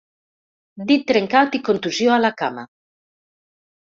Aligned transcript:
Dit 0.93 1.03
trencat 1.11 1.57
i 1.59 1.63
contusió 1.69 2.15
a 2.17 2.19
la 2.25 2.33
cama. 2.43 2.65